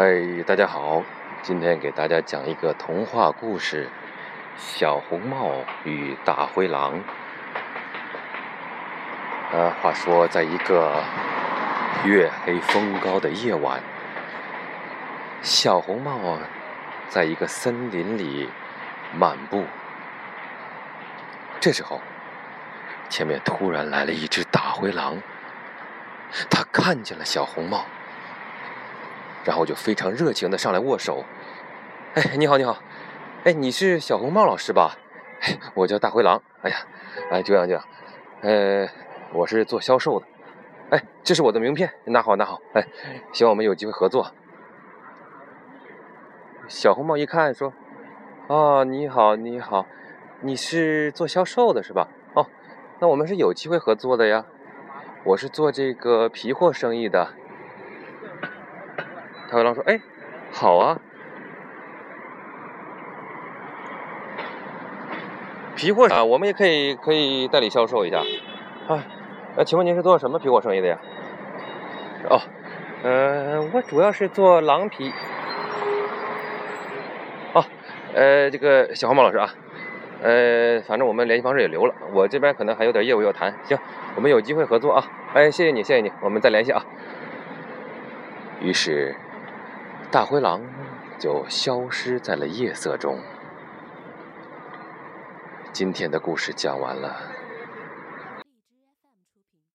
[0.00, 1.02] 嗨，大家好，
[1.42, 3.86] 今天给大家讲一个童话故事
[4.56, 5.50] 《小红帽
[5.82, 7.00] 与大灰狼》。
[9.50, 11.02] 呃，话说，在一个
[12.04, 13.82] 月黑风高的夜晚，
[15.42, 16.38] 小红帽
[17.08, 18.48] 在一个森林里
[19.12, 19.64] 漫步。
[21.58, 22.00] 这时候，
[23.08, 25.20] 前面突然来了一只大灰狼，
[26.48, 27.84] 他看见了小红帽。
[29.48, 31.24] 然后就非常热情的上来握手，
[32.12, 32.76] 哎，你好，你好，
[33.44, 34.98] 哎，你是小红帽老师吧？
[35.40, 36.42] 哎，我叫大灰狼。
[36.60, 36.76] 哎呀，
[37.30, 37.82] 哎，久仰久仰，
[38.42, 38.86] 呃，
[39.32, 40.26] 我是做销售的。
[40.90, 42.60] 哎，这是我的名片，拿好拿好。
[42.74, 42.86] 哎，
[43.32, 44.32] 希望我们有机会合作。
[46.68, 47.72] 小红帽一看说
[48.48, 49.86] ：“哦，你好，你好，
[50.42, 52.08] 你是做销售的是吧？
[52.34, 52.44] 哦，
[52.98, 54.44] 那我们是有机会合作的呀。
[55.24, 57.28] 我是做这个皮货生意的。”
[59.50, 59.98] 大灰狼说：“哎，
[60.52, 61.00] 好啊，
[65.74, 68.18] 皮货啊，我们也可以可以代理销售一下
[68.88, 69.02] 啊。
[69.56, 70.98] 呃，请问您是做什么皮货生意的呀？
[72.28, 72.40] 哦，
[73.02, 75.12] 呃，我主要是做狼皮。
[77.54, 77.64] 哦，
[78.14, 79.48] 呃，这个小黄毛老师啊，
[80.22, 83.54] 呃，反正我们联系方式也留了，我这边可能还有点业务要谈。
[83.64, 83.78] 行，
[84.14, 85.04] 我们有机会合作啊。
[85.32, 86.84] 哎，谢谢你，谢谢你，我们再联系啊。
[88.60, 89.16] 于是。”
[90.10, 90.62] 大灰狼
[91.18, 93.18] 就消失在了夜色中。
[95.70, 97.20] 今天的故事讲完了。